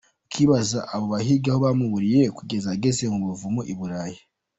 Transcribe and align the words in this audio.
Ukibaza 0.27 0.79
abo 0.93 1.05
bahigi 1.13 1.47
aho 1.51 1.59
bamuburiye 1.65 2.23
kugeza 2.37 2.67
ageze 2.75 3.03
mu 3.13 3.21
buvumo, 3.29 3.61
I 3.71 3.73
Burayi! 3.79 4.19